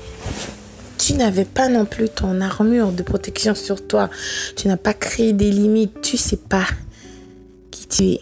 tu 0.99 1.13
n'avais 1.13 1.45
pas 1.45 1.69
non 1.69 1.85
plus 1.85 2.07
ton 2.07 2.41
armure 2.41 2.91
de 2.91 3.01
protection 3.01 3.55
sur 3.55 3.87
toi. 3.87 4.11
Tu 4.57 4.67
n'as 4.67 4.77
pas 4.77 4.93
créé 4.93 5.33
des 5.33 5.49
limites. 5.49 6.01
Tu 6.01 6.17
sais 6.17 6.37
pas 6.37 6.67
qui 7.71 7.87
tu 7.87 8.03
es. 8.03 8.19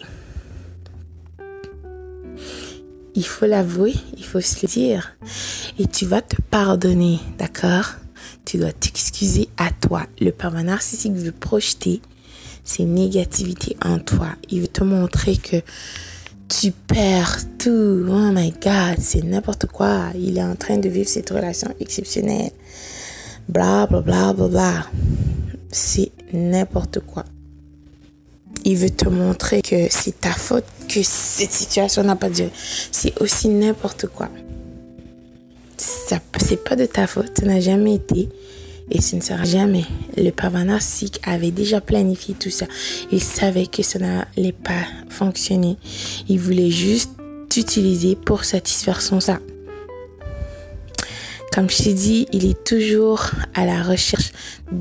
Il 3.18 3.26
faut 3.26 3.46
l'avouer, 3.46 3.94
il 4.16 4.24
faut 4.24 4.40
se 4.40 4.64
le 4.64 4.68
dire. 4.68 5.16
Et 5.76 5.88
tu 5.88 6.06
vas 6.06 6.22
te 6.22 6.40
pardonner, 6.40 7.18
d'accord? 7.36 7.94
Tu 8.44 8.58
dois 8.58 8.70
t'excuser 8.70 9.48
à 9.56 9.72
toi. 9.72 10.04
Le 10.20 10.30
pervers 10.30 10.62
narcissique 10.62 11.14
veut 11.14 11.32
projeter 11.32 12.00
ses 12.62 12.84
négativités 12.84 13.76
en 13.84 13.98
toi. 13.98 14.28
Il 14.50 14.60
veut 14.60 14.68
te 14.68 14.84
montrer 14.84 15.36
que 15.36 15.56
tu 16.48 16.70
perds 16.70 17.40
tout. 17.58 18.06
Oh 18.08 18.30
my 18.32 18.52
God, 18.52 19.00
c'est 19.00 19.24
n'importe 19.24 19.66
quoi. 19.66 20.10
Il 20.14 20.38
est 20.38 20.44
en 20.44 20.54
train 20.54 20.78
de 20.78 20.88
vivre 20.88 21.08
cette 21.08 21.30
relation 21.30 21.74
exceptionnelle. 21.80 22.52
Bla 23.48 23.88
bla 23.88 24.00
bla 24.00 24.32
bla 24.32 24.46
bla. 24.46 24.86
C'est 25.72 26.12
n'importe 26.32 27.00
quoi. 27.00 27.24
Il 28.64 28.76
veut 28.76 28.90
te 28.90 29.08
montrer 29.08 29.60
que 29.60 29.88
c'est 29.90 30.20
ta 30.20 30.30
faute 30.30 30.66
que 30.88 31.02
cette 31.02 31.52
situation 31.52 32.02
n'a 32.02 32.16
pas 32.16 32.30
duré. 32.30 32.50
C'est 32.90 33.20
aussi 33.20 33.48
n'importe 33.48 34.06
quoi. 34.06 34.28
Ça, 35.76 36.18
c'est 36.40 36.64
pas 36.64 36.74
de 36.74 36.86
ta 36.86 37.06
faute, 37.06 37.30
ça 37.38 37.46
n'a 37.46 37.60
jamais 37.60 37.94
été 37.94 38.28
et 38.90 39.00
ce 39.00 39.16
ne 39.16 39.20
sera 39.20 39.44
jamais. 39.44 39.84
Le 40.16 40.30
narcissique 40.64 41.20
avait 41.24 41.50
déjà 41.50 41.80
planifié 41.80 42.34
tout 42.34 42.50
ça. 42.50 42.66
Il 43.12 43.22
savait 43.22 43.66
que 43.66 43.82
ça 43.82 43.98
n'allait 43.98 44.52
pas 44.52 44.84
fonctionner. 45.08 45.76
Il 46.28 46.38
voulait 46.38 46.70
juste 46.70 47.10
t'utiliser 47.48 48.16
pour 48.16 48.44
satisfaire 48.44 49.00
son 49.00 49.20
ça. 49.20 49.40
Comme 51.52 51.70
je 51.70 51.82
t'ai 51.82 51.94
dit, 51.94 52.26
il 52.32 52.44
est 52.44 52.62
toujours 52.64 53.22
à 53.54 53.64
la 53.64 53.82
recherche 53.82 54.32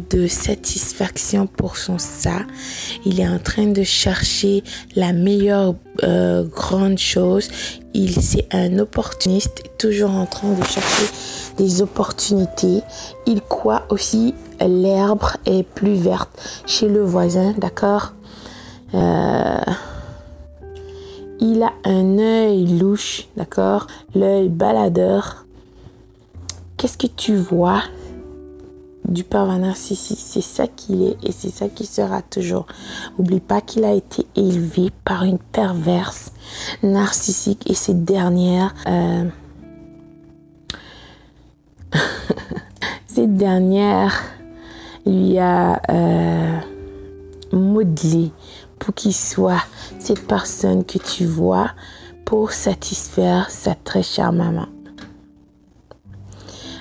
de 0.10 0.28
satisfaction 0.28 1.48
pour 1.48 1.78
son 1.78 1.98
ça. 1.98 2.42
Il 3.06 3.20
est 3.20 3.28
en 3.28 3.40
train 3.40 3.68
de 3.68 3.84
chercher 3.84 4.64
la 4.96 5.14
meilleure 5.14 5.76
euh, 6.04 6.44
grande 6.44 6.98
chose. 6.98 7.48
Il 7.94 8.22
c'est 8.22 8.48
un 8.52 8.78
opportuniste, 8.80 9.64
toujours 9.78 10.12
en 10.12 10.26
train 10.26 10.52
de 10.52 10.64
chercher 10.64 11.06
des 11.58 11.82
opportunités. 11.82 12.82
Il 13.26 13.42
croit 13.42 13.86
aussi 13.90 14.36
l'herbe 14.60 15.24
est 15.46 15.64
plus 15.64 15.96
verte 15.96 16.40
chez 16.66 16.88
le 16.88 17.02
voisin, 17.02 17.54
d'accord? 17.58 18.14
Euh, 18.94 19.60
Il 21.40 21.62
a 21.62 21.74
un 21.86 22.18
œil 22.18 22.66
louche, 22.80 23.28
d'accord? 23.38 23.88
L'œil 24.16 24.50
baladeur. 24.50 25.47
Qu'est-ce 26.78 26.98
que 26.98 27.08
tu 27.08 27.36
vois 27.36 27.82
du 29.08 29.24
pervers 29.24 29.58
narcissique 29.58 30.20
C'est 30.22 30.42
ça 30.42 30.68
qu'il 30.68 31.02
est 31.02 31.18
et 31.24 31.32
c'est 31.32 31.50
ça 31.50 31.70
qu'il 31.70 31.88
sera 31.88 32.22
toujours. 32.22 32.68
Oublie 33.18 33.40
pas 33.40 33.62
qu'il 33.62 33.84
a 33.84 33.94
été 33.94 34.28
élevé 34.36 34.92
par 35.04 35.24
une 35.24 35.40
perverse 35.40 36.32
narcissique 36.84 37.68
et 37.70 37.74
cette 37.74 38.04
dernière... 38.06 38.76
Euh, 38.88 39.26
cette 43.08 43.36
lui 45.08 45.40
a 45.40 45.82
euh, 45.90 46.60
modelé 47.54 48.32
pour 48.78 48.94
qu'il 48.94 49.16
soit 49.16 49.64
cette 49.98 50.28
personne 50.28 50.86
que 50.86 51.00
tu 51.00 51.26
vois 51.26 51.72
pour 52.24 52.52
satisfaire 52.52 53.50
sa 53.50 53.74
très 53.74 54.04
chère 54.04 54.32
maman. 54.32 54.68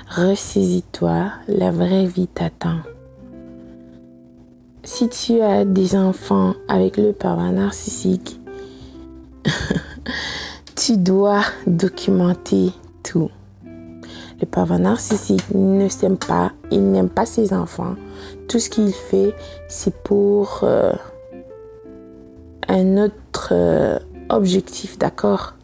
Ressaisis-toi, 0.09 1.33
la 1.49 1.73
vraie 1.73 2.07
vie 2.07 2.29
t'attend. 2.29 2.79
Si 4.85 5.09
tu 5.09 5.41
as 5.41 5.65
des 5.65 5.97
enfants 5.97 6.55
avec 6.69 6.97
le 6.97 7.13
pervers 7.13 7.51
narcissique, 7.51 8.41
tu 10.77 10.97
dois 10.97 11.43
documenter 11.67 12.71
tout. 13.03 13.31
Le 14.41 14.47
pervers 14.47 14.79
narcissique 14.79 15.45
ne 15.53 15.89
s'aime 15.89 16.19
pas, 16.19 16.53
il 16.71 16.89
n'aime 16.93 17.09
pas 17.09 17.27
ses 17.27 17.53
enfants. 17.53 17.97
Tout 18.49 18.61
ce 18.61 18.71
qu'il 18.71 18.93
fait, 18.93 19.35
c'est 19.69 19.95
pour 20.05 20.61
euh, 20.63 20.93
un 22.69 22.97
autre 22.97 23.49
euh, 23.51 23.99
objectif, 24.29 24.99
d'accord? 24.99 25.55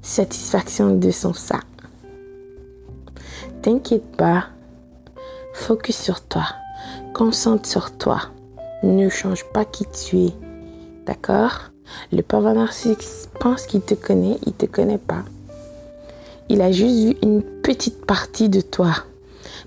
Satisfaction 0.00 0.96
de 0.96 1.10
son 1.10 1.34
sac. 1.34 1.69
T'inquiète 3.62 4.16
pas, 4.16 4.46
focus 5.52 5.96
sur 5.96 6.22
toi, 6.22 6.46
concentre 7.12 7.68
sur 7.68 7.96
toi, 7.98 8.22
ne 8.82 9.10
change 9.10 9.44
pas 9.52 9.66
qui 9.66 9.84
tu 9.84 10.16
es, 10.16 10.32
d'accord? 11.04 11.70
Le 12.10 12.22
pervers 12.22 12.54
narcissique 12.54 13.04
pense 13.38 13.66
qu'il 13.66 13.82
te 13.82 13.92
connaît, 13.92 14.38
il 14.46 14.54
te 14.54 14.64
connaît 14.64 14.96
pas. 14.96 15.24
Il 16.48 16.62
a 16.62 16.72
juste 16.72 17.04
vu 17.04 17.16
une 17.22 17.42
petite 17.42 18.06
partie 18.06 18.48
de 18.48 18.62
toi. 18.62 18.94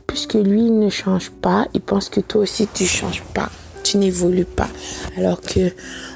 Puisque 0.07 0.33
lui 0.33 0.71
ne 0.71 0.89
change 0.89 1.29
pas, 1.29 1.67
il 1.75 1.81
pense 1.81 2.09
que 2.09 2.19
toi 2.19 2.41
aussi 2.41 2.67
tu 2.73 2.85
changes 2.85 3.23
pas. 3.33 3.49
Tu 3.83 3.97
n'évolues 3.97 4.45
pas. 4.45 4.69
Alors 5.17 5.39
que 5.39 5.71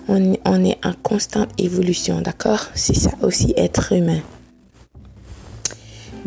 on, 0.08 0.36
on 0.46 0.66
est 0.66 0.80
en 0.84 0.94
constante 1.04 1.50
évolution, 1.58 2.22
d'accord? 2.22 2.66
C'est 2.74 2.96
ça 2.96 3.12
aussi 3.22 3.54
être 3.56 3.94
humain. 3.94 4.22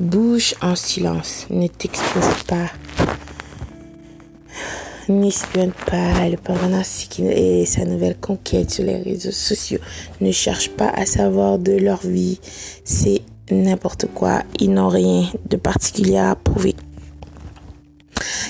Bouge 0.00 0.54
en 0.62 0.76
silence. 0.76 1.46
Ne 1.50 1.66
t'expose 1.66 2.42
pas. 2.46 2.70
N'espionne 5.10 5.72
pas 5.72 6.26
le 6.26 6.38
parent 6.38 6.70
et 7.18 7.66
sa 7.66 7.84
nouvelle 7.84 8.16
conquête 8.16 8.70
sur 8.70 8.84
les 8.84 8.96
réseaux 9.02 9.30
sociaux. 9.30 9.78
Ne 10.22 10.32
cherche 10.32 10.70
pas 10.70 10.88
à 10.88 11.04
savoir 11.04 11.58
de 11.58 11.72
leur 11.72 12.00
vie. 12.00 12.40
C'est 12.82 13.20
n'importe 13.50 14.06
quoi. 14.14 14.42
Ils 14.58 14.72
n'ont 14.72 14.88
rien 14.88 15.28
de 15.50 15.56
particulier 15.56 16.16
à 16.16 16.34
prouver. 16.34 16.76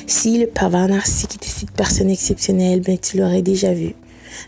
Si 0.06 0.38
le 0.38 0.46
pervers 0.46 0.86
narcissique 0.86 1.34
était 1.34 1.48
cette 1.48 1.72
personne 1.72 2.10
exceptionnelle, 2.10 2.80
ben 2.80 2.96
tu 2.96 3.18
l'aurais 3.18 3.42
déjà 3.42 3.74
vu. 3.74 3.96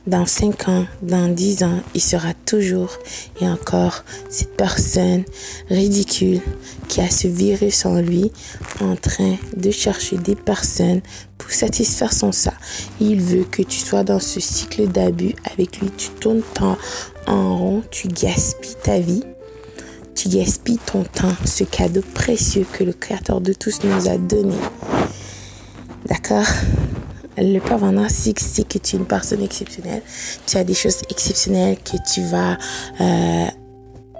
Dans 0.07 0.27
5 0.27 0.69
ans, 0.69 0.87
dans 1.03 1.29
10 1.33 1.63
ans, 1.65 1.81
il 1.95 2.01
sera 2.01 2.35
toujours 2.47 2.99
et 3.41 3.49
encore 3.49 4.05
cette 4.29 4.57
personne 4.57 5.25
ridicule 5.71 6.41
qui 6.89 7.01
a 7.01 7.11
ce 7.11 7.29
virus 7.29 7.85
en 7.87 8.01
lui 8.01 8.33
en 8.81 8.97
train 8.97 9.37
de 9.57 9.71
chercher 9.71 10.17
des 10.17 10.37
personnes 10.37 11.01
pour 11.39 11.51
satisfaire 11.51 12.13
son 12.13 12.33
ça. 12.33 12.55
Il 13.01 13.21
veut 13.21 13.45
que 13.45 13.63
tu 13.63 13.79
sois 13.79 14.05
dans 14.05 14.21
ce 14.21 14.41
cycle 14.41 14.89
d'abus 14.89 15.35
avec 15.53 15.81
lui. 15.81 15.91
Tu 15.97 16.09
tournes 16.11 16.43
en 17.27 17.57
rond, 17.57 17.83
tu 17.91 18.09
gaspilles 18.09 18.77
ta 18.83 18.99
vie 18.99 19.25
tu 20.23 20.29
gaspilles 20.29 20.79
ton 20.79 21.03
temps, 21.03 21.35
ce 21.45 21.65
cadeau 21.65 22.03
précieux 22.15 22.65
que 22.71 22.85
le 22.85 22.93
Créateur 22.93 23.41
de 23.41 23.53
tous 23.53 23.83
nous 23.83 24.09
a 24.09 24.17
donné. 24.19 24.55
D'accord? 26.07 26.47
Le 27.37 27.59
pervers 27.61 27.93
narcissique, 27.93 28.41
c'est 28.41 28.67
que 28.67 28.79
tu 28.79 28.97
es 28.97 28.99
une 28.99 29.07
personne 29.07 29.43
exceptionnelle. 29.43 30.03
Tu 30.47 30.57
as 30.57 30.65
des 30.65 30.75
choses 30.75 31.03
exceptionnelles 31.11 31.79
que 31.79 31.97
tu 32.13 32.23
vas 32.23 32.59
euh, 33.01 33.47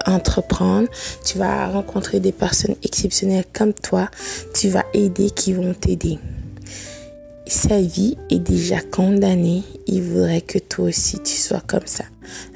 entreprendre. 0.07 0.89
Tu 1.25 1.39
vas 1.39 1.69
rencontrer 1.69 2.21
des 2.21 2.33
personnes 2.33 2.77
exceptionnelles 2.83 3.45
comme 3.53 3.75
toi. 3.75 4.09
Tu 4.55 4.69
vas 4.69 4.85
aider 4.95 5.31
qui 5.31 5.53
vont 5.53 5.75
t'aider. 5.75 6.19
Sa 7.47 7.81
vie 7.81 8.17
est 8.31 8.39
déjà 8.39 8.81
condamnée. 8.81 9.63
Il 9.87 10.03
voudrait 10.03 10.41
que 10.41 10.59
toi 10.59 10.87
aussi 10.87 11.19
tu 11.19 11.35
sois 11.35 11.63
comme 11.67 11.87
ça. 11.87 12.05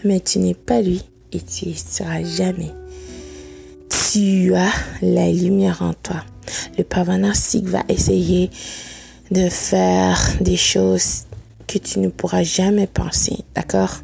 Mais 0.05 0.21
tu 0.21 0.39
n'es 0.39 0.55
pas 0.55 0.81
lui 0.81 1.03
et 1.33 1.41
tu 1.41 1.69
ne 1.69 1.75
seras 1.75 2.23
jamais 2.23 2.73
tu 4.17 4.55
as 4.55 4.73
la 5.03 5.31
lumière 5.31 5.83
en 5.83 5.93
toi. 5.93 6.23
Le 6.79 6.85
pervers 6.85 7.19
narcissique 7.19 7.67
va 7.67 7.83
essayer 7.89 8.51
de 9.31 9.49
faire 9.49 10.19
des 10.41 10.57
choses 10.57 11.25
que 11.67 11.79
tu 11.79 11.99
ne 11.99 12.09
pourras 12.09 12.43
jamais 12.43 12.87
penser, 12.87 13.39
d'accord? 13.55 14.03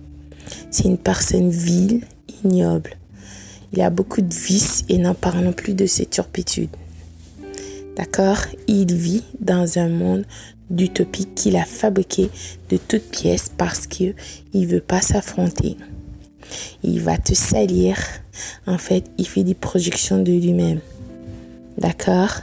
C'est 0.71 0.85
une 0.85 0.99
personne 0.99 1.51
vile, 1.51 2.03
ignoble. 2.45 2.97
Il 3.73 3.81
a 3.81 3.91
beaucoup 3.91 4.21
de 4.21 4.35
vices 4.35 4.85
et 4.89 4.99
n'en 4.99 5.15
parlons 5.15 5.53
plus 5.53 5.75
de 5.75 5.87
ses 5.87 6.07
turpitudes. 6.07 6.77
D'accord? 7.97 8.39
Il 8.67 8.95
vit 8.95 9.25
dans 9.41 9.79
un 9.79 9.89
monde 9.89 10.25
d'utopie 10.71 11.27
qu'il 11.35 11.57
a 11.57 11.65
fabriqué 11.65 12.31
de 12.71 12.77
toutes 12.77 13.11
pièces 13.11 13.51
parce 13.57 13.87
qu'il 13.87 14.15
ne 14.55 14.67
veut 14.67 14.81
pas 14.81 15.01
s'affronter. 15.01 15.77
Il 16.83 17.01
va 17.01 17.17
te 17.19 17.35
salir. 17.35 17.97
En 18.67 18.79
fait, 18.79 19.05
il 19.19 19.27
fait 19.27 19.45
des 19.45 19.55
projections 19.55 20.23
de 20.23 20.33
lui-même. 20.33 20.81
D'accord? 21.79 22.41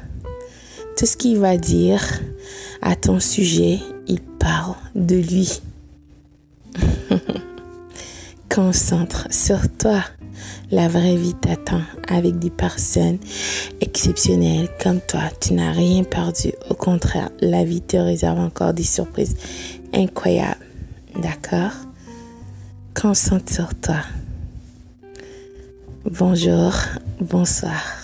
Tout 0.98 1.06
ce 1.06 1.18
qu'il 1.18 1.38
va 1.38 1.58
dire 1.58 2.22
à 2.82 2.96
ton 2.96 3.20
sujet, 3.20 3.80
il 4.08 4.22
parle 4.22 4.76
de 4.96 5.16
lui. 5.16 5.62
Concentre 8.50 9.28
sur 9.32 9.60
toi. 9.78 10.04
La 10.72 10.88
vraie 10.88 11.16
vie 11.16 11.34
t'attend 11.34 11.82
avec 12.08 12.38
des 12.40 12.50
personnes 12.50 13.18
exceptionnelles 13.82 14.70
comme 14.82 15.02
toi. 15.02 15.22
Tu 15.42 15.54
n'as 15.54 15.72
rien 15.72 16.04
perdu. 16.04 16.54
Au 16.70 16.76
contraire, 16.76 17.30
la 17.42 17.64
vie 17.64 17.82
te 17.82 17.98
réserve 17.98 18.40
encore 18.40 18.74
des 18.74 18.84
surprises 18.84 19.36
incroyables. 19.94 20.66
D'accord? 21.22 21.72
Concentre 23.00 23.52
sur 23.52 23.74
toi. 23.80 24.02
Bonjour, 26.06 26.74
bonsoir. 27.20 27.99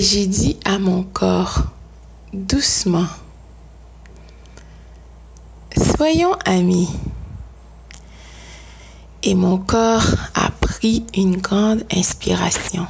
Et 0.00 0.02
j'ai 0.02 0.26
dit 0.26 0.56
à 0.64 0.78
mon 0.78 1.02
corps, 1.02 1.64
doucement, 2.32 3.04
soyons 5.76 6.32
amis. 6.46 6.88
Et 9.22 9.34
mon 9.34 9.58
corps 9.58 10.14
a 10.34 10.50
pris 10.52 11.04
une 11.14 11.36
grande 11.36 11.84
inspiration 11.94 12.86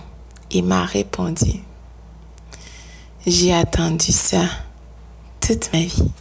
et 0.52 0.62
m'a 0.62 0.84
répondu. 0.84 1.64
J'ai 3.26 3.54
attendu 3.54 4.12
ça 4.12 4.44
toute 5.40 5.72
ma 5.72 5.80
vie. 5.80 6.12